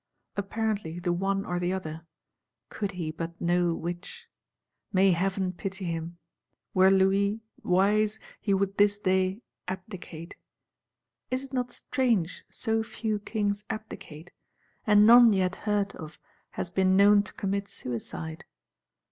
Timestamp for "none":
15.05-15.33